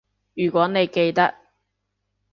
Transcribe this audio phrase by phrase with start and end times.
[0.33, 1.35] 如果你記得